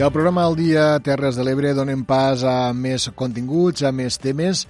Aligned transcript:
I 0.00 0.02
al 0.02 0.12
programa 0.12 0.46
del 0.46 0.54
dia 0.56 0.84
Terres 1.04 1.36
de 1.36 1.44
l'Ebre 1.44 1.74
donem 1.76 2.06
pas 2.08 2.40
a 2.48 2.70
més 2.72 3.04
continguts, 3.12 3.82
a 3.84 3.90
més 3.92 4.16
temes. 4.16 4.62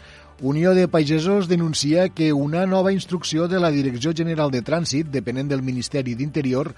Unió 0.43 0.73
de 0.75 0.88
Pagesos 0.91 1.47
denuncia 1.47 2.09
que 2.11 2.33
una 2.33 2.65
nova 2.66 2.91
instrucció 2.91 3.47
de 3.47 3.61
la 3.62 3.71
Direcció 3.71 4.11
General 4.11 4.51
de 4.51 4.65
Trànsit, 4.66 5.07
depenent 5.07 5.47
del 5.47 5.62
Ministeri 5.62 6.16
d'Interior, 6.19 6.73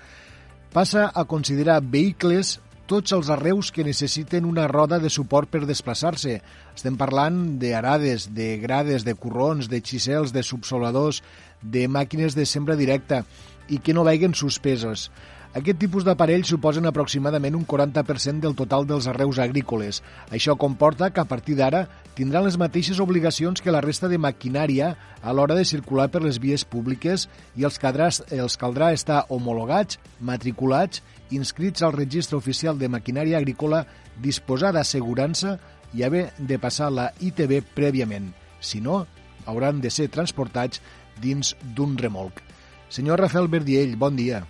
passa 0.68 1.06
a 1.08 1.24
considerar 1.24 1.78
vehicles 1.80 2.58
tots 2.84 3.16
els 3.16 3.32
arreus 3.32 3.72
que 3.72 3.88
necessiten 3.88 4.44
una 4.44 4.68
roda 4.68 5.00
de 5.00 5.08
suport 5.08 5.48
per 5.48 5.64
desplaçar-se. 5.64 6.42
Estem 6.76 7.00
parlant 7.00 7.56
d'arades, 7.56 8.34
de 8.36 8.58
grades, 8.60 9.08
de 9.08 9.16
corrons, 9.16 9.72
de 9.72 9.80
xicels, 9.80 10.36
de 10.36 10.44
subsoladors, 10.44 11.22
de 11.62 11.88
màquines 11.88 12.36
de 12.36 12.44
sembra 12.44 12.76
directa 12.76 13.24
i 13.72 13.80
que 13.80 13.96
no 13.96 14.04
veguen 14.04 14.36
suspesos. 14.36 15.08
Aquest 15.52 15.76
tipus 15.76 16.04
d'aparells 16.06 16.48
suposen 16.48 16.88
aproximadament 16.88 17.52
un 17.58 17.66
40% 17.68 18.40
del 18.40 18.54
total 18.56 18.86
dels 18.88 19.04
arreus 19.10 19.36
agrícoles. 19.42 19.98
Això 20.32 20.54
comporta 20.56 21.10
que 21.12 21.20
a 21.20 21.28
partir 21.28 21.58
d'ara 21.58 21.82
tindran 22.16 22.46
les 22.46 22.56
mateixes 22.56 23.02
obligacions 23.04 23.60
que 23.60 23.74
la 23.74 23.82
resta 23.84 24.08
de 24.08 24.16
maquinària 24.16 24.94
a 25.20 25.34
l'hora 25.36 25.58
de 25.58 25.66
circular 25.68 26.06
per 26.08 26.22
les 26.24 26.38
vies 26.40 26.64
públiques 26.64 27.26
i 27.60 27.66
els 27.68 27.76
caldrà, 27.82 28.08
els 28.32 28.56
caldrà 28.56 28.94
estar 28.96 29.26
homologats, 29.28 30.00
matriculats, 30.20 31.04
inscrits 31.28 31.84
al 31.84 31.92
registre 31.98 32.40
oficial 32.40 32.80
de 32.80 32.88
maquinària 32.88 33.36
agrícola, 33.36 33.84
disposar 34.24 34.72
d'assegurança 34.72 35.58
i 35.92 36.00
haver 36.08 36.30
de 36.38 36.56
passar 36.56 36.88
la 36.88 37.10
ITB 37.20 37.58
prèviament. 37.76 38.32
Si 38.64 38.80
no, 38.80 39.02
hauran 39.44 39.84
de 39.84 39.92
ser 39.92 40.08
transportats 40.08 40.80
dins 41.20 41.52
d'un 41.76 41.92
remolc. 42.00 42.40
Senyor 42.88 43.20
Rafael 43.20 43.52
Verdiell, 43.52 43.98
bon 44.00 44.16
dia. 44.16 44.46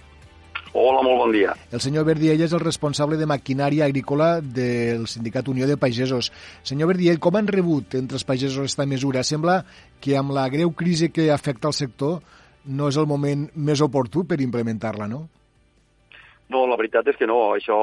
Hola, 0.72 1.02
molt 1.04 1.18
bon 1.20 1.32
dia. 1.34 1.52
El 1.68 1.82
senyor 1.84 2.06
Verdiell 2.08 2.40
és 2.46 2.52
el 2.56 2.62
responsable 2.62 3.18
de 3.20 3.26
maquinària 3.28 3.84
agrícola 3.84 4.38
del 4.40 5.04
Sindicat 5.10 5.50
Unió 5.52 5.66
de 5.68 5.76
Pagesos. 5.76 6.30
Senyor 6.64 6.88
Verdiell, 6.88 7.18
com 7.20 7.36
han 7.36 7.50
rebut 7.50 7.98
entre 7.98 8.16
els 8.16 8.24
pagesos 8.24 8.56
aquesta 8.62 8.86
mesura? 8.88 9.20
Sembla 9.20 9.58
que 10.00 10.16
amb 10.16 10.32
la 10.32 10.46
greu 10.48 10.72
crisi 10.72 11.10
que 11.12 11.28
afecta 11.30 11.68
el 11.68 11.76
sector 11.76 12.22
no 12.72 12.88
és 12.88 12.96
el 12.96 13.08
moment 13.10 13.50
més 13.52 13.82
oportú 13.84 14.24
per 14.24 14.40
implementar-la, 14.40 15.10
no? 15.12 15.26
No, 16.48 16.64
la 16.64 16.80
veritat 16.80 17.12
és 17.12 17.20
que 17.20 17.28
no. 17.28 17.52
Això 17.58 17.76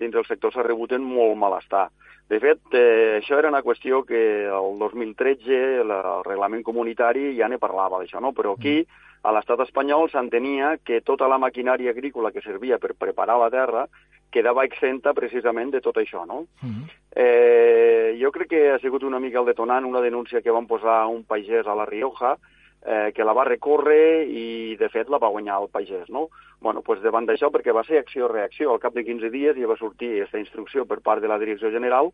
dins 0.00 0.12
del 0.12 0.28
sector 0.28 0.52
s'ha 0.52 0.66
rebut 0.68 0.92
en 0.92 1.00
molt 1.00 1.38
malestar. 1.40 1.86
De 2.28 2.42
fet, 2.44 2.60
eh, 2.76 3.22
això 3.22 3.38
era 3.40 3.48
una 3.48 3.64
qüestió 3.64 4.02
que 4.04 4.20
el 4.52 4.78
2013 4.80 5.80
el 5.80 5.96
reglament 6.28 6.64
comunitari 6.64 7.32
ja 7.40 7.48
ne 7.48 7.60
parlava 7.60 8.02
d'això, 8.02 8.20
no? 8.20 8.36
Però 8.36 8.52
aquí 8.58 8.82
mm 8.82 9.02
a 9.24 9.32
l'estat 9.32 9.62
espanyol 9.64 10.10
s'entenia 10.12 10.76
que 10.84 11.00
tota 11.00 11.28
la 11.30 11.40
maquinària 11.40 11.94
agrícola 11.96 12.32
que 12.32 12.44
servia 12.44 12.78
per 12.78 12.92
preparar 12.94 13.38
la 13.40 13.50
terra 13.50 13.86
quedava 14.34 14.64
exenta 14.68 15.14
precisament 15.16 15.70
de 15.72 15.80
tot 15.80 15.96
això, 15.96 16.26
no? 16.26 16.44
Uh 16.60 16.68
-huh. 16.68 16.84
eh, 17.16 18.18
jo 18.20 18.30
crec 18.32 18.48
que 18.48 18.70
ha 18.72 18.78
sigut 18.78 19.02
una 19.02 19.20
mica 19.20 19.38
el 19.40 19.46
detonant 19.46 19.86
una 19.86 20.00
denúncia 20.00 20.42
que 20.42 20.50
van 20.50 20.66
posar 20.66 21.06
un 21.06 21.24
pagès 21.24 21.66
a 21.66 21.74
la 21.74 21.86
Rioja, 21.86 22.36
eh, 22.84 23.12
que 23.14 23.24
la 23.24 23.32
va 23.32 23.44
recórrer 23.44 24.26
i, 24.28 24.76
de 24.76 24.88
fet, 24.88 25.08
la 25.08 25.18
va 25.18 25.28
guanyar 25.28 25.60
el 25.62 25.68
pagès, 25.68 26.08
no? 26.10 26.28
bueno, 26.60 26.82
pues 26.82 27.02
davant 27.02 27.26
d'això, 27.26 27.50
perquè 27.50 27.72
va 27.72 27.84
ser 27.84 27.98
acció-reacció, 27.98 28.72
al 28.72 28.80
cap 28.80 28.94
de 28.94 29.04
15 29.04 29.30
dies 29.30 29.56
ja 29.56 29.66
va 29.66 29.76
sortir 29.76 30.14
aquesta 30.14 30.38
instrucció 30.38 30.86
per 30.86 31.00
part 31.00 31.20
de 31.22 31.28
la 31.28 31.38
Direcció 31.38 31.70
General 31.70 32.10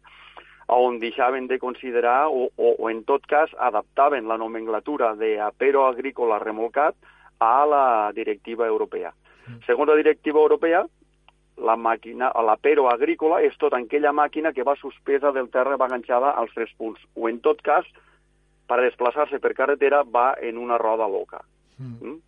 on 0.78 0.98
deixaven 1.00 1.48
de 1.48 1.58
considerar 1.58 2.28
o, 2.28 2.50
o, 2.56 2.74
o 2.78 2.90
en 2.90 3.02
tot 3.04 3.26
cas 3.26 3.50
adaptaven 3.58 4.28
la 4.28 4.38
nomenclatura 4.38 5.14
de 5.16 5.40
apero 5.40 5.86
agrícola 5.86 6.38
remolcat 6.38 6.94
a 7.40 7.66
la 7.66 8.12
directiva 8.14 8.66
europea. 8.66 9.12
Mm. 9.46 9.64
Segons 9.66 9.88
la 9.88 9.96
directiva 9.96 10.40
europea, 10.40 10.84
la 11.60 11.76
màquina, 11.76 12.30
l'apero 12.46 12.88
agrícola 12.88 13.40
és 13.44 13.56
tota 13.60 13.80
aquella 13.80 14.12
màquina 14.12 14.52
que 14.52 14.64
va 14.64 14.76
suspesa 14.80 15.32
del 15.32 15.50
terra 15.50 15.76
va 15.76 15.90
enganxada 15.90 16.30
als 16.30 16.54
tres 16.54 16.70
punts, 16.78 17.02
o 17.14 17.28
en 17.28 17.40
tot 17.40 17.60
cas, 17.62 17.86
per 18.68 18.80
desplaçar-se 18.80 19.40
per 19.42 19.54
carretera 19.58 20.04
va 20.04 20.34
en 20.40 20.58
una 20.58 20.78
roda 20.78 21.08
loca. 21.08 21.42
Mm. 21.78 21.96
Mm? 22.00 22.18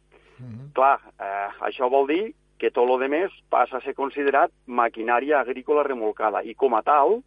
Mm 0.42 0.52
-hmm. 0.52 0.72
Clar, 0.74 0.98
eh, 1.20 1.48
això 1.60 1.88
vol 1.88 2.06
dir 2.06 2.34
que 2.58 2.70
tot 2.70 2.88
el 2.88 3.08
més 3.08 3.30
passa 3.50 3.76
a 3.76 3.80
ser 3.80 3.94
considerat 3.94 4.50
maquinària 4.66 5.40
agrícola 5.40 5.82
remolcada 5.82 6.42
i 6.42 6.54
com 6.54 6.74
a 6.74 6.82
tal 6.82 7.22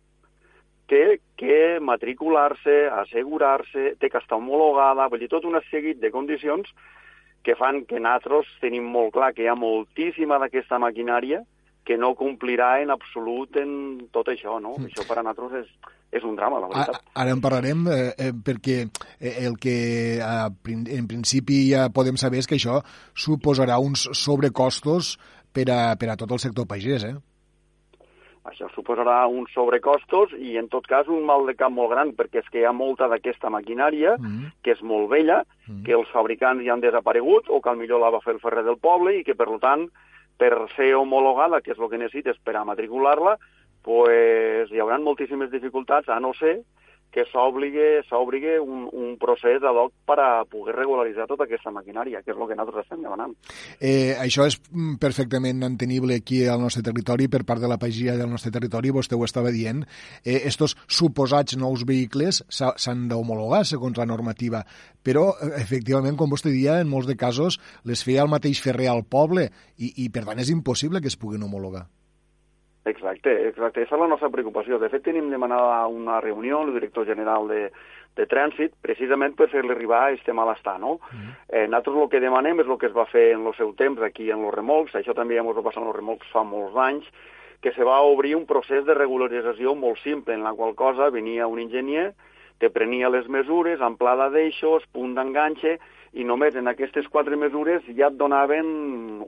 té 0.90 1.20
que 1.40 1.80
matricular-se, 1.82 2.76
assegurar-se, 3.02 3.96
té 4.00 4.10
que 4.10 4.22
estar 4.22 4.38
homologada, 4.38 5.08
vull 5.10 5.24
dir, 5.24 5.32
tot 5.32 5.46
un 5.50 5.58
seguit 5.72 6.00
de 6.02 6.12
condicions 6.14 6.70
que 7.46 7.56
fan 7.58 7.84
que 7.90 8.00
nosaltres 8.02 8.50
tenim 8.62 8.88
molt 8.90 9.14
clar 9.14 9.34
que 9.34 9.46
hi 9.46 9.52
ha 9.52 9.58
moltíssima 9.58 10.40
d'aquesta 10.42 10.82
maquinària 10.82 11.44
que 11.86 11.98
no 12.02 12.16
complirà 12.18 12.80
en 12.82 12.90
absolut 12.90 13.60
en 13.62 13.70
tot 14.12 14.32
això, 14.34 14.58
no? 14.58 14.74
Mm. 14.80 14.90
Això 14.90 15.06
per 15.06 15.20
a 15.20 15.24
nosaltres 15.24 15.62
és, 15.62 15.92
és 16.18 16.26
un 16.26 16.34
drama, 16.36 16.58
la 16.64 16.72
veritat. 16.72 17.06
Ara 17.22 17.36
en 17.36 17.44
parlarem 17.44 17.86
eh, 17.94 18.00
eh, 18.18 18.32
perquè 18.34 18.80
eh, 18.82 19.36
el 19.46 19.60
que 19.62 19.78
en 20.18 21.08
principi 21.12 21.62
ja 21.70 21.86
podem 21.94 22.18
saber 22.18 22.42
és 22.42 22.50
que 22.50 22.58
això 22.58 22.80
suposarà 23.14 23.78
uns 23.78 24.08
sobrecostos 24.18 25.16
per 25.54 25.70
a, 25.70 25.80
per 25.96 26.10
a 26.10 26.18
tot 26.18 26.34
el 26.34 26.42
sector 26.42 26.66
pagès, 26.68 27.06
eh? 27.06 27.16
Això 28.46 28.68
suposarà 28.76 29.24
uns 29.26 29.50
sobrecostos 29.58 30.34
i, 30.38 30.56
en 30.62 30.68
tot 30.70 30.86
cas, 30.88 31.08
un 31.10 31.24
mal 31.26 31.48
de 31.48 31.56
cap 31.58 31.74
molt 31.74 31.90
gran, 31.96 32.12
perquè 32.14 32.44
és 32.44 32.50
que 32.54 32.62
hi 32.62 32.66
ha 32.70 32.74
molta 32.78 33.08
d'aquesta 33.10 33.50
maquinària 33.50 34.18
mm 34.18 34.26
-hmm. 34.26 34.52
que 34.62 34.72
és 34.72 34.82
molt 34.82 35.10
vella, 35.10 35.42
mm 35.42 35.74
-hmm. 35.74 35.86
que 35.86 35.94
els 35.94 36.10
fabricants 36.10 36.64
ja 36.64 36.74
han 36.74 36.82
desaparegut 36.82 37.50
o 37.50 37.62
que 37.62 37.70
al 37.70 37.78
millor 37.78 38.00
la 38.00 38.12
va 38.12 38.22
fer 38.22 38.34
el 38.34 38.40
ferrer 38.40 38.64
del 38.64 38.78
poble 38.78 39.18
i 39.18 39.24
que, 39.24 39.36
per 39.36 39.50
tant, 39.60 39.90
per 40.38 40.54
ser 40.76 40.96
homologada, 40.96 41.62
que 41.62 41.72
és 41.72 41.80
el 41.80 41.90
que 41.90 41.98
necessites 41.98 42.38
per 42.44 42.56
a 42.56 42.66
matricular-la, 42.66 43.38
pues, 43.84 44.72
hi 44.72 44.80
haurà 44.80 45.00
moltíssimes 45.00 45.50
dificultats, 45.52 46.10
a 46.10 46.20
no 46.20 46.34
ser 46.34 46.62
que 47.16 47.24
s'obligui 47.32 48.58
un, 48.60 48.86
un 48.92 49.14
procés 49.22 49.64
ad 49.64 49.78
hoc 49.80 49.94
per 50.08 50.18
a 50.20 50.30
poder 50.52 50.76
regularitzar 50.76 51.28
tota 51.30 51.48
aquesta 51.48 51.72
maquinària, 51.72 52.22
que 52.26 52.34
és 52.34 52.38
el 52.38 52.50
que 52.50 52.58
nosaltres 52.60 52.84
estem 52.84 53.06
demanant. 53.06 53.32
Eh, 53.80 54.18
això 54.20 54.48
és 54.50 54.60
mm, 54.60 54.98
perfectament 55.00 55.64
entenible 55.64 56.20
aquí 56.20 56.44
al 56.52 56.60
nostre 56.60 56.84
territori 56.84 57.30
per 57.32 57.46
part 57.48 57.64
de 57.64 57.72
la 57.72 57.80
pagia 57.80 58.18
del 58.20 58.32
nostre 58.32 58.52
territori, 58.52 58.92
vostè 58.92 59.16
ho 59.16 59.24
estava 59.24 59.54
dient. 59.56 59.86
Eh, 60.26 60.42
estos 60.52 60.76
suposats 60.88 61.56
nous 61.62 61.88
vehicles 61.88 62.44
s'han 62.52 63.08
d'homologar 63.12 63.64
segons 63.66 63.98
la 64.02 64.10
normativa, 64.10 64.66
però, 65.06 65.30
eh, 65.40 65.54
efectivament, 65.64 66.20
com 66.20 66.36
vostè 66.36 66.52
dia, 66.52 66.82
en 66.82 66.92
molts 66.92 67.08
de 67.08 67.16
casos 67.16 67.62
les 67.88 68.04
feia 68.04 68.28
el 68.28 68.34
mateix 68.34 68.60
ferrer 68.60 68.92
al 68.92 69.06
poble 69.08 69.48
i, 69.78 69.94
i 70.04 70.10
per 70.10 70.28
tant, 70.28 70.42
és 70.44 70.52
impossible 70.52 71.00
que 71.00 71.12
es 71.12 71.20
puguin 71.20 71.48
homologar. 71.48 71.88
Exacte, 72.86 73.32
exacte. 73.50 73.82
Aquesta 73.82 73.98
és 73.98 74.02
la 74.02 74.08
nostra 74.08 74.30
preocupació. 74.30 74.78
De 74.78 74.90
fet, 74.94 75.02
tenim 75.08 75.32
demanada 75.34 75.88
una 75.90 76.20
reunió 76.22 76.60
amb 76.60 76.70
el 76.70 76.76
director 76.78 77.08
general 77.08 77.48
de, 77.50 77.62
de 78.16 78.28
trànsit 78.30 78.76
precisament 78.86 79.34
per 79.36 79.50
fer-li 79.50 79.74
arribar 79.74 80.04
a 80.04 80.12
aquest 80.12 80.30
malestar, 80.38 80.80
no? 80.80 81.00
Mm 81.00 81.18
-hmm. 81.18 81.32
eh, 81.50 81.68
nosaltres 81.68 82.04
el 82.04 82.10
que 82.10 82.20
demanem 82.20 82.60
és 82.60 82.68
el 82.68 82.78
que 82.78 82.88
es 82.88 82.96
va 82.96 83.06
fer 83.06 83.34
en 83.34 83.48
el 83.48 83.56
seu 83.56 83.74
temps 83.74 84.02
aquí 84.02 84.30
en 84.32 84.46
els 84.46 84.54
remolcs, 84.54 84.96
això 84.96 85.14
també 85.14 85.36
ja 85.36 85.42
ens 85.42 85.58
va 85.58 85.64
passar 85.64 85.82
en 85.82 85.88
els 85.88 85.96
remolcs 85.96 86.32
fa 86.32 86.44
molts 86.44 86.76
anys, 86.76 87.06
que 87.62 87.72
se 87.74 87.84
va 87.84 88.02
obrir 88.02 88.36
un 88.36 88.46
procés 88.46 88.86
de 88.86 88.94
regularització 88.94 89.76
molt 89.76 89.98
simple, 90.00 90.34
en 90.34 90.44
la 90.44 90.54
qual 90.54 90.76
cosa 90.76 91.10
venia 91.10 91.48
un 91.48 91.60
enginyer, 91.60 92.14
te 92.60 92.70
prenia 92.70 93.10
les 93.10 93.28
mesures, 93.28 93.82
amplada 93.82 94.30
d'eixos, 94.30 94.86
punt 94.94 95.16
d'enganxe, 95.16 95.80
i 96.16 96.24
només 96.24 96.56
en 96.56 96.72
aquestes 96.72 97.08
quatre 97.12 97.36
mesures 97.36 97.84
ja 97.98 98.08
et 98.08 98.18
donaven 98.18 98.66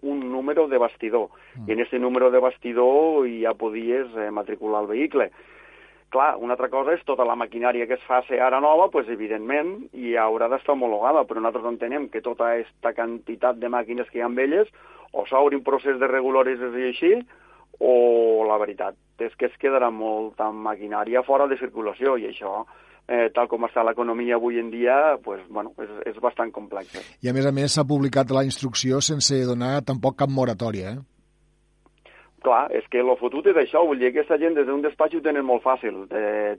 un 0.02 0.24
número 0.32 0.68
de 0.72 0.80
bastidor. 0.80 1.28
Mm. 1.56 1.68
I 1.68 1.76
en 1.76 1.84
aquest 1.84 2.02
número 2.02 2.32
de 2.32 2.40
bastidor 2.40 3.28
ja 3.28 3.54
podies 3.54 4.08
eh, 4.16 4.32
matricular 4.32 4.86
el 4.86 4.92
vehicle. 4.94 5.30
Clar, 6.10 6.38
una 6.40 6.56
altra 6.56 6.70
cosa 6.72 6.94
és 6.96 7.04
tota 7.04 7.26
la 7.28 7.36
maquinària 7.36 7.84
que 7.88 7.98
es 7.98 8.06
faci 8.08 8.40
ara 8.40 8.62
nova, 8.64 8.88
pues, 8.94 9.10
evidentment, 9.12 9.74
i 9.92 10.16
haurà 10.16 10.48
d'estar 10.48 10.78
homologada, 10.78 11.26
però 11.28 11.44
nosaltres 11.44 11.68
entenem 11.68 12.08
que 12.14 12.24
tota 12.24 12.54
aquesta 12.54 12.94
quantitat 12.96 13.60
de 13.60 13.68
màquines 13.68 14.08
que 14.08 14.22
hi 14.22 14.24
ha 14.24 14.30
amb 14.32 14.40
elles 14.40 14.72
o 15.12 15.26
s'obri 15.28 15.60
un 15.60 15.66
procés 15.68 16.00
de 16.00 16.08
regularització 16.08 16.94
així, 16.94 17.12
o 17.84 18.46
la 18.48 18.56
veritat 18.58 18.96
és 19.20 19.36
que 19.36 19.52
es 19.52 19.60
quedarà 19.60 19.92
molta 19.92 20.48
maquinària 20.52 21.26
fora 21.28 21.46
de 21.52 21.60
circulació, 21.60 22.16
i 22.16 22.32
això 22.32 22.64
eh, 23.08 23.28
tal 23.34 23.48
com 23.48 23.66
està 23.68 23.84
l'economia 23.88 24.36
avui 24.36 24.60
en 24.60 24.72
dia, 24.72 25.18
pues, 25.24 25.42
bueno, 25.50 25.74
és, 25.82 25.92
és 26.14 26.22
bastant 26.24 26.52
complex. 26.52 27.00
I 27.24 27.32
a 27.32 27.36
més 27.36 27.48
a 27.48 27.54
més 27.56 27.74
s'ha 27.74 27.88
publicat 27.88 28.32
la 28.36 28.46
instrucció 28.48 29.02
sense 29.02 29.40
donar 29.48 29.80
tampoc 29.88 30.20
cap 30.20 30.34
moratòria, 30.34 30.98
eh? 30.98 31.06
Clar, 32.46 32.68
és 32.78 32.86
que 32.94 33.02
el 33.02 33.10
fotut 33.20 33.48
és 33.50 33.58
això, 33.58 33.82
vull 33.88 34.00
dir, 34.00 34.12
aquesta 34.12 34.38
gent 34.40 34.54
des 34.56 34.68
d'un 34.68 34.84
despatx 34.84 35.18
ho 35.18 35.24
tenen 35.26 35.44
molt 35.44 35.64
fàcil. 35.66 36.04
Eh, 36.14 36.54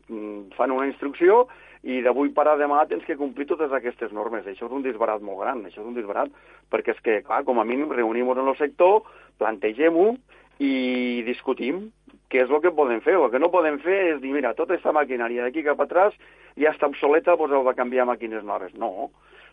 fan 0.56 0.74
una 0.74 0.88
instrucció 0.88 1.44
i 1.86 2.00
d'avui 2.02 2.32
per 2.34 2.48
a 2.50 2.56
demà 2.58 2.82
tens 2.90 3.04
que 3.06 3.16
complir 3.16 3.46
totes 3.46 3.72
aquestes 3.72 4.10
normes. 4.12 4.46
Això 4.46 4.66
és 4.66 4.74
un 4.74 4.82
disbarat 4.82 5.22
molt 5.22 5.38
gran, 5.44 5.62
això 5.64 5.80
és 5.84 5.86
un 5.86 5.94
disbarat, 5.96 6.34
perquè 6.72 6.96
és 6.96 7.04
que, 7.04 7.20
clar, 7.28 7.44
com 7.46 7.62
a 7.62 7.64
mínim 7.68 7.94
reunim-nos 7.94 8.42
en 8.42 8.50
el 8.50 8.58
sector, 8.58 9.06
plantegem-ho 9.38 10.10
i 10.58 11.22
discutim 11.28 11.86
què 12.28 12.44
és 12.44 12.50
el 12.50 12.60
que 12.64 12.75
podem 12.76 13.00
fer. 13.04 13.16
El 13.16 13.30
que 13.32 13.40
no 13.40 13.52
podem 13.52 13.78
fer 13.84 13.98
és 14.14 14.20
dir, 14.22 14.32
mira, 14.34 14.54
tota 14.56 14.76
aquesta 14.76 14.92
maquinària 14.96 15.46
d'aquí 15.46 15.64
cap 15.66 15.80
atrás 15.84 16.16
ja 16.60 16.72
està 16.75 16.88
obsoleta, 16.90 17.36
doncs 17.36 17.56
heu 17.56 17.64
de 17.66 17.76
canviar 17.78 18.08
màquines 18.08 18.44
noves. 18.44 18.75
No, 18.76 19.10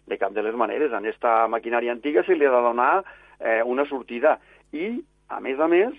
de 0.08 0.18
cap 0.22 0.34
de 0.36 0.44
les 0.46 0.56
maneres. 0.56 0.92
A 0.92 1.00
aquesta 1.00 1.46
maquinària 1.52 1.96
antiga 1.96 2.24
se 2.26 2.36
li 2.36 2.46
ha 2.46 2.54
de 2.54 2.66
donar 2.68 2.92
eh, 3.40 3.62
una 3.64 3.88
sortida. 3.90 4.38
I, 4.76 5.00
a 5.32 5.40
més 5.42 5.60
a 5.60 5.70
més, 5.72 5.96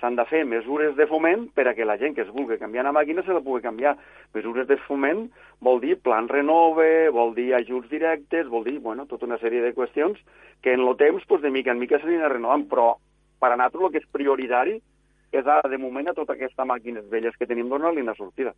s'han 0.00 0.16
de 0.18 0.26
fer 0.28 0.42
mesures 0.44 0.96
de 0.96 1.06
foment 1.08 1.46
per 1.56 1.68
a 1.70 1.74
que 1.76 1.86
la 1.88 1.96
gent 2.00 2.16
que 2.16 2.26
es 2.26 2.32
vulgui 2.32 2.58
canviar 2.60 2.84
una 2.84 2.92
màquina 2.98 3.24
se 3.24 3.32
la 3.32 3.40
pugui 3.44 3.62
canviar. 3.64 3.94
Mesures 4.34 4.66
de 4.68 4.76
foment 4.84 5.26
vol 5.64 5.80
dir 5.80 5.96
plan 6.04 6.28
renove, 6.28 7.08
vol 7.14 7.32
dir 7.38 7.52
ajuts 7.56 7.88
directes, 7.92 8.50
vol 8.52 8.66
dir, 8.66 8.76
bueno, 8.84 9.06
tota 9.06 9.24
una 9.28 9.40
sèrie 9.40 9.62
de 9.64 9.72
qüestions 9.76 10.20
que 10.62 10.74
en 10.74 10.84
el 10.84 10.96
temps, 11.00 11.24
pues, 11.28 11.40
de 11.42 11.50
mica 11.50 11.72
en 11.72 11.80
mica 11.80 12.00
s'anirà 12.02 12.28
renovant, 12.32 12.66
però 12.68 12.96
per 13.40 13.52
a 13.52 13.56
nosaltres 13.56 13.86
el 13.86 13.92
que 13.94 14.04
és 14.04 14.12
prioritari 14.12 14.76
és 15.32 15.42
ara, 15.44 15.68
de 15.68 15.78
moment, 15.78 16.06
a 16.08 16.14
tota 16.14 16.36
aquesta 16.36 16.64
màquines 16.68 17.08
velles 17.10 17.34
que 17.38 17.48
tenim 17.48 17.68
donar-li 17.68 18.04
una 18.04 18.14
sortida. 18.14 18.54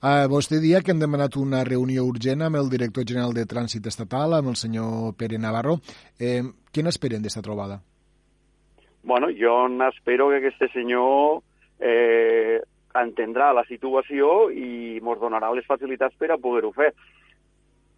Uh, 0.00 0.26
vostè 0.32 0.58
dia 0.62 0.80
que 0.80 0.94
hem 0.94 1.02
demanat 1.02 1.36
una 1.36 1.62
reunió 1.68 2.06
urgent 2.08 2.42
amb 2.46 2.56
el 2.56 2.72
director 2.72 3.04
general 3.06 3.36
de 3.36 3.46
Trànsit 3.46 3.86
Estatal, 3.86 4.38
amb 4.38 4.54
el 4.54 4.58
senyor 4.58 5.14
Pere 5.20 5.38
Navarro. 5.38 5.78
Eh, 6.18 6.42
què 6.72 6.82
n'esperen 6.82 7.22
d'esta 7.22 7.44
trobada? 7.44 7.82
bueno, 9.02 9.28
jo 9.30 9.66
espero 9.88 10.28
que 10.28 10.36
aquest 10.36 10.72
senyor 10.72 11.42
eh, 11.80 12.60
entendrà 12.94 13.52
la 13.52 13.64
situació 13.64 14.50
i 14.50 14.98
ens 15.00 15.20
donarà 15.20 15.52
les 15.54 15.66
facilitats 15.66 16.16
per 16.18 16.30
a 16.30 16.38
poder-ho 16.38 16.72
fer. 16.72 16.92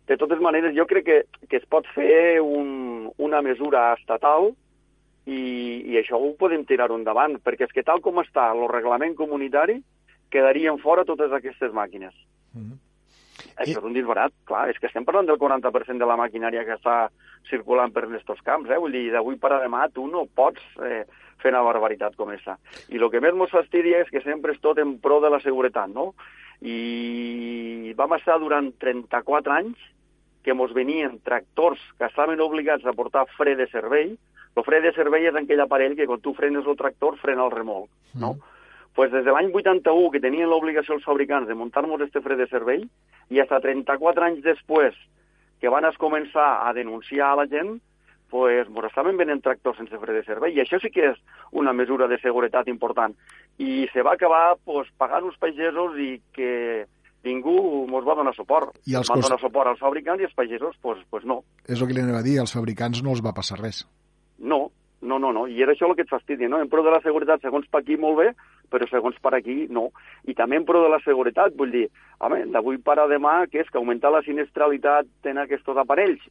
De 0.06 0.16
totes 0.19 0.40
maneres, 0.43 0.75
jo 0.76 0.87
crec 0.87 1.04
que, 1.06 1.19
que 1.49 1.58
es 1.58 1.66
pot 1.70 1.87
fer 1.94 2.40
un, 2.43 3.10
una 3.19 3.43
mesura 3.43 3.93
estatal 3.99 4.52
i, 5.26 5.40
i 5.92 5.98
això 6.00 6.19
ho 6.19 6.32
podem 6.38 6.64
tirar 6.66 6.90
endavant, 6.90 7.38
perquè 7.42 7.69
és 7.69 7.74
que 7.74 7.86
tal 7.86 8.00
com 8.02 8.19
està 8.22 8.50
el 8.54 8.66
reglament 8.70 9.14
comunitari, 9.19 9.78
quedarien 10.32 10.80
fora 10.82 11.04
totes 11.04 11.32
aquestes 11.32 11.72
màquines. 11.72 12.14
Mm 12.54 12.62
-hmm. 12.62 12.78
Això 13.56 13.78
és 13.78 13.84
un 13.84 13.92
disbarat, 13.92 14.32
clar, 14.48 14.69
és 14.70 14.78
que 14.78 14.86
estem 14.86 15.04
parlant 15.04 15.26
del 15.26 15.38
40% 15.38 15.98
de 15.98 16.06
la 16.06 16.16
maquinària 16.16 16.64
que 16.64 16.74
està 16.74 17.10
circulant 17.50 17.92
per 17.92 18.04
aquests 18.04 18.42
camps, 18.42 18.70
eh? 18.70 18.78
Vull 18.78 18.92
dir, 18.92 19.10
d'avui 19.12 19.36
per 19.36 19.52
a 19.52 19.60
demà 19.62 19.88
tu 19.92 20.06
no 20.06 20.26
pots 20.26 20.60
eh, 20.84 21.04
fer 21.42 21.52
una 21.52 21.64
barbaritat 21.66 22.16
com 22.16 22.28
aquesta. 22.28 22.58
I 22.88 23.00
el 23.00 23.10
que 23.10 23.20
més 23.20 23.34
ens 23.34 23.50
fastidia 23.50 24.02
és 24.04 24.10
que 24.10 24.22
sempre 24.25 24.52
és 24.52 24.60
tot 24.60 24.78
en 24.78 24.98
pro 25.02 25.20
de 25.20 25.30
la 25.30 25.40
seguretat, 25.40 25.90
no? 25.90 26.12
I 26.62 27.92
vam 27.98 28.14
estar 28.14 28.38
durant 28.38 28.70
34 28.78 29.52
anys 29.52 29.78
que 30.42 30.54
ens 30.54 30.75
venien 30.75 31.18
tractors 31.26 31.80
que 31.98 32.06
estaven 32.06 32.40
obligats 32.40 32.86
a 32.86 32.94
portar 32.94 33.26
fre 33.36 33.56
de 33.58 33.66
servei. 33.70 34.14
El 34.56 34.64
fre 34.66 34.82
de 34.84 34.93
servei 34.93 35.26
és 35.26 35.37
aquell 35.37 35.60
aparell 35.64 35.96
que 35.96 36.06
quan 36.06 36.20
tu 36.20 36.34
frenes 36.37 36.66
el 36.69 36.76
tractor 36.76 37.16
frena 37.20 37.46
el 37.46 37.54
remolc, 37.54 37.88
no? 38.14 38.34
Mm 38.34 38.50
pues 38.94 39.10
des 39.10 39.25
de 39.25 39.32
l'any 39.32 39.50
81, 39.52 40.10
que 40.12 40.20
tenien 40.20 40.50
l'obligació 40.50 40.96
els 40.99 41.04
fabricants 41.04 41.49
de 41.49 41.56
muntar-nos 41.56 42.02
este 42.04 42.20
fre 42.20 42.37
de 42.37 42.46
servei, 42.50 42.84
i 43.32 43.40
fins 43.40 43.54
a 43.54 43.60
34 43.64 44.26
anys 44.26 44.43
després 44.44 44.99
que 45.62 45.70
van 45.72 45.87
es 45.88 45.96
començar 45.96 46.66
a 46.66 46.72
denunciar 46.76 47.32
a 47.32 47.38
la 47.40 47.46
gent, 47.49 47.78
pues, 48.32 48.66
ens 48.66 48.88
estaven 48.88 49.16
venent 49.16 49.43
tractors 49.44 49.78
sense 49.78 49.99
fre 50.00 50.16
de 50.16 50.25
servei, 50.26 50.56
i 50.56 50.60
això 50.60 50.81
sí 50.82 50.90
que 50.93 51.12
és 51.12 51.20
una 51.52 51.72
mesura 51.72 52.08
de 52.08 52.19
seguretat 52.20 52.69
important. 52.69 53.14
I 53.60 53.87
se 53.93 54.02
va 54.02 54.16
acabar 54.16 54.56
pues, 54.64 54.88
pagant 54.99 55.28
uns 55.28 55.38
pagesos 55.40 55.96
i 56.00 56.16
que 56.32 56.84
ningú 57.25 57.56
ens 57.87 58.08
va 58.08 58.19
donar 58.19 58.34
suport. 58.34 58.76
I 58.88 58.96
els 58.99 59.08
van 59.08 59.20
cost... 59.20 59.28
donar 59.28 59.40
suport 59.40 59.72
als 59.72 59.84
fabricants 59.84 60.25
i 60.25 60.28
els 60.28 60.37
pagesos, 60.37 60.76
pues, 60.82 61.00
pues 61.08 61.25
no. 61.25 61.43
És 61.69 61.81
el 61.81 61.88
que 61.88 61.96
li 61.96 62.04
anava 62.04 62.25
a 62.25 62.26
dir, 62.26 62.40
als 62.40 62.56
fabricants 62.56 63.04
no 63.04 63.14
els 63.14 63.25
va 63.25 63.37
passar 63.37 63.60
res. 63.62 63.84
No, 64.42 64.60
no, 65.00 65.18
no, 65.22 65.32
no. 65.32 65.46
I 65.48 65.62
era 65.62 65.72
això 65.72 65.88
el 65.88 65.96
que 65.96 66.04
et 66.06 66.12
fastidia, 66.12 66.50
no? 66.50 66.60
En 66.62 66.70
pro 66.70 66.84
de 66.84 66.92
la 66.94 67.00
seguretat, 67.02 67.42
segons 67.42 67.66
per 67.70 67.80
aquí, 67.80 67.96
molt 67.96 68.18
bé, 68.18 68.28
però 68.70 68.86
segons 68.90 69.18
per 69.22 69.34
aquí, 69.38 69.66
no. 69.70 69.88
I 70.28 70.36
també 70.38 70.60
en 70.60 70.68
pro 70.68 70.82
de 70.84 70.92
la 70.92 71.00
seguretat, 71.06 71.56
vull 71.58 71.72
dir, 71.74 71.88
home, 72.20 72.44
d'avui 72.54 72.78
per 72.78 72.98
a 73.00 73.08
demà, 73.10 73.42
què 73.50 73.64
és? 73.64 73.70
Que 73.70 73.80
augmentar 73.80 74.12
la 74.12 74.22
sinistralitat 74.26 75.30
en 75.32 75.42
aquests 75.42 75.82
aparells? 75.86 76.30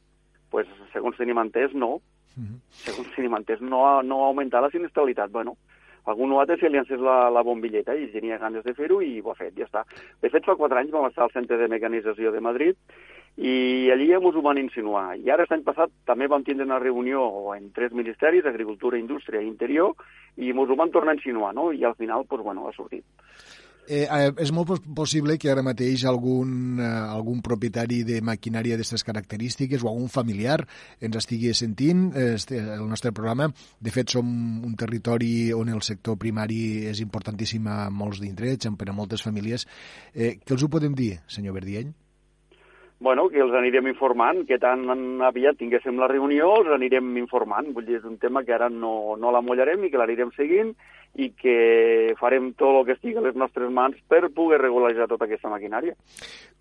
pues, 0.52 0.68
segons 0.92 1.16
tenim 1.16 1.40
entès, 1.40 1.72
no. 1.72 2.00
Mm 2.36 2.44
-hmm. 2.44 2.58
Segons 2.84 3.14
tenim 3.16 3.34
entès, 3.34 3.60
no, 3.60 4.02
no 4.02 4.24
augmentar 4.24 4.62
la 4.62 4.70
sinistralitat. 4.70 5.30
Bueno, 5.30 5.56
algun 6.04 6.32
altre 6.32 6.58
se 6.58 6.68
li 6.68 6.78
encès 6.78 7.00
la, 7.00 7.30
la 7.30 7.42
bombilleta 7.42 7.94
i 7.94 8.10
tenia 8.12 8.38
ganes 8.38 8.64
de 8.64 8.74
fer-ho 8.74 9.00
i 9.02 9.20
ho 9.20 9.30
ha 9.30 9.34
fet, 9.34 9.54
ja 9.56 9.64
està. 9.64 9.84
De 10.20 10.28
fet, 10.28 10.44
fa 10.44 10.56
quatre 10.56 10.78
anys 10.78 10.92
vam 10.92 11.06
estar 11.06 11.24
al 11.24 11.32
Centre 11.32 11.56
de 11.56 11.68
Mecanització 11.68 12.32
de 12.32 12.40
Madrid 12.40 12.76
i 13.36 13.88
allí 13.90 14.10
ja 14.10 14.20
ens 14.20 14.36
ho 14.36 14.42
van 14.44 14.60
insinuar. 14.60 15.16
I 15.16 15.30
ara, 15.32 15.46
l'any 15.48 15.64
passat, 15.64 15.92
també 16.08 16.28
vam 16.28 16.44
tindre 16.44 16.66
una 16.68 16.80
reunió 16.82 17.24
en 17.56 17.70
tres 17.72 17.92
ministeris, 17.96 18.44
Agricultura, 18.46 19.00
Indústria 19.00 19.40
i 19.40 19.48
Interior, 19.48 19.96
i 20.36 20.52
ens 20.52 20.70
ho 20.70 20.76
van 20.76 20.92
tornar 20.92 21.14
a 21.14 21.20
insinuar, 21.20 21.54
no? 21.56 21.72
I 21.72 21.84
al 21.84 21.96
final, 21.96 22.26
doncs, 22.28 22.44
bueno, 22.44 22.68
ha 22.68 22.76
sortit. 22.76 23.04
Eh, 23.82 24.06
és 24.38 24.52
molt 24.54 24.70
possible 24.94 25.34
que 25.42 25.50
ara 25.50 25.62
mateix 25.66 26.04
algun, 26.06 26.78
eh, 26.78 26.86
algun 26.86 27.40
propietari 27.42 28.04
de 28.06 28.20
maquinària 28.22 28.76
d'aquestes 28.76 29.02
característiques 29.02 29.82
o 29.82 29.88
algun 29.90 30.06
familiar 30.08 30.60
ens 31.00 31.18
estigui 31.18 31.50
sentint 31.52 32.12
eh, 32.14 32.36
el 32.60 32.86
nostre 32.88 33.10
programa. 33.10 33.48
De 33.80 33.90
fet, 33.90 34.14
som 34.14 34.28
un 34.62 34.76
territori 34.78 35.52
on 35.52 35.72
el 35.72 35.82
sector 35.82 36.16
primari 36.16 36.86
és 36.92 37.02
importantíssim 37.02 37.66
a 37.66 37.88
molts 37.90 38.22
d'indrets, 38.22 38.70
per 38.78 38.88
a 38.88 38.94
moltes 38.94 39.26
famílies. 39.26 39.66
Eh, 40.14 40.38
què 40.38 40.54
els 40.54 40.62
ho 40.62 40.70
podem 40.70 40.94
dir, 40.94 41.16
senyor 41.26 41.58
Verdiell? 41.58 41.90
Bueno, 43.02 43.26
que 43.28 43.42
els 43.42 43.54
anirem 43.58 43.88
informant, 43.90 44.44
que 44.46 44.60
tan 44.62 44.86
aviat 45.26 45.58
tinguéssim 45.58 45.98
la 45.98 46.08
reunió, 46.10 46.52
els 46.60 46.70
anirem 46.76 47.16
informant. 47.18 47.72
Vull 47.74 47.88
dir, 47.88 47.98
és 47.98 48.08
un 48.08 48.16
tema 48.22 48.44
que 48.46 48.54
ara 48.54 48.70
no, 48.70 49.16
no 49.18 49.34
la 49.34 49.42
mollarem 49.42 49.82
i 49.84 49.90
que 49.90 49.98
l'anirem 50.00 50.30
seguint 50.38 50.70
i 51.14 51.28
que 51.36 52.14
farem 52.16 52.52
tot 52.56 52.78
el 52.78 52.86
que 52.88 52.94
estigui 52.96 53.18
a 53.20 53.24
les 53.26 53.36
nostres 53.36 53.68
mans 53.72 53.98
per 54.08 54.22
poder 54.32 54.62
regularitzar 54.62 55.10
tota 55.10 55.26
aquesta 55.28 55.50
maquinària. 55.52 55.92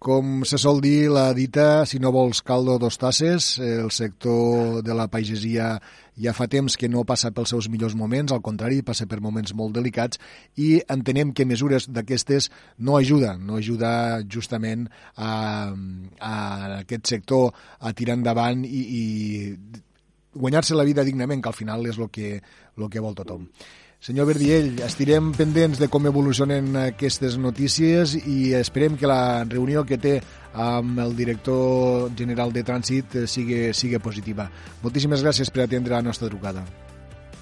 Com 0.01 0.41
se 0.49 0.59
sol 0.59 0.81
dir 0.83 1.07
la 1.13 1.29
dita, 1.37 1.85
si 1.87 2.01
no 2.03 2.11
vols 2.11 2.41
caldo, 2.43 2.75
dos 2.81 2.97
tasses, 2.99 3.53
el 3.63 3.91
sector 3.95 4.81
de 4.83 4.95
la 4.97 5.07
pagesia 5.07 5.77
ja 6.21 6.33
fa 6.35 6.49
temps 6.51 6.75
que 6.77 6.89
no 6.91 7.05
passa 7.07 7.31
pels 7.31 7.53
seus 7.53 7.69
millors 7.71 7.95
moments, 7.95 8.33
al 8.33 8.41
contrari, 8.43 8.81
passa 8.83 9.07
per 9.07 9.21
moments 9.23 9.55
molt 9.55 9.77
delicats 9.77 10.19
i 10.59 10.81
entenem 10.91 11.31
que 11.31 11.47
mesures 11.47 11.87
d'aquestes 11.87 12.49
no 12.79 12.97
ajuden, 12.99 13.45
no 13.47 13.61
ajuda 13.61 14.21
justament 14.27 14.89
a, 15.15 15.71
a 16.19 16.35
aquest 16.81 17.13
sector 17.15 17.55
a 17.79 17.93
tirar 17.95 18.19
endavant 18.19 18.65
i, 18.67 18.81
i 18.83 19.03
guanyar-se 20.35 20.75
la 20.75 20.87
vida 20.87 21.07
dignament, 21.07 21.41
que 21.41 21.49
al 21.49 21.57
final 21.57 21.87
és 21.87 21.97
el 21.99 22.11
que, 22.11 22.35
el 22.77 22.91
que 22.91 23.03
vol 23.03 23.15
tothom. 23.15 23.47
Senyor 24.01 24.25
Verdiell, 24.25 24.79
estirem 24.81 25.27
pendents 25.37 25.77
de 25.77 25.85
com 25.93 26.07
evolucionen 26.09 26.71
aquestes 26.87 27.35
notícies 27.37 28.15
i 28.17 28.55
esperem 28.57 28.95
que 28.97 29.05
la 29.05 29.43
reunió 29.43 29.83
que 29.85 29.99
té 30.01 30.15
amb 30.57 30.97
el 31.03 31.13
director 31.19 32.07
general 32.17 32.49
de 32.55 32.63
Trànsit 32.65 33.19
sigui, 33.29 33.59
sigui 33.77 34.01
positiva. 34.01 34.47
Moltíssimes 34.81 35.21
gràcies 35.21 35.53
per 35.53 35.67
atendre 35.67 35.93
la 35.93 36.01
nostra 36.01 36.31
trucada. 36.33 36.65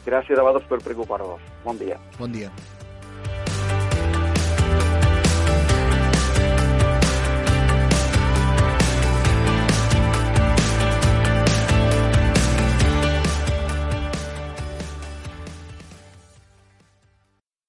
Gràcies 0.03 0.35
a 0.35 0.43
vosaltres 0.43 0.67
per 0.67 0.81
preocupar-vos. 0.89 1.47
Bon 1.63 1.79
dia. 1.79 1.95
Bon 2.19 2.35
dia. 2.35 2.51